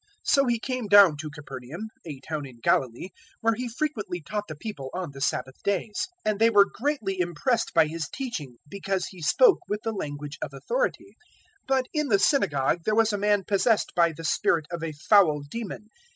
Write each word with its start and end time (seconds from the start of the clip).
004:031 0.01 0.07
So 0.23 0.47
He 0.47 0.57
came 0.59 0.87
down 0.87 1.15
to 1.17 1.29
Capernaum, 1.29 1.89
a 2.07 2.19
town 2.21 2.47
in 2.47 2.59
Galilee, 2.59 3.09
where 3.41 3.53
He 3.53 3.69
frequently 3.69 4.19
taught 4.19 4.45
the 4.47 4.55
people 4.55 4.89
on 4.95 5.11
the 5.11 5.21
Sabbath 5.21 5.61
days. 5.61 6.07
004:032 6.25 6.31
And 6.31 6.39
they 6.39 6.49
were 6.49 6.65
greatly 6.73 7.19
impressed 7.19 7.71
by 7.75 7.85
His 7.85 8.09
teaching, 8.11 8.57
because 8.67 9.05
He 9.05 9.21
spoke 9.21 9.59
with 9.69 9.81
the 9.83 9.91
language 9.91 10.39
of 10.41 10.55
authority. 10.55 11.17
004:033 11.67 11.67
But 11.67 11.85
in 11.93 12.07
the 12.07 12.17
synagogue 12.17 12.79
there 12.83 12.95
was 12.95 13.13
a 13.13 13.19
man 13.19 13.43
possessed 13.43 13.93
by 13.95 14.11
the 14.11 14.23
spirit 14.23 14.65
of 14.71 14.81
a 14.83 14.91
foul 14.93 15.43
demon. 15.47 15.89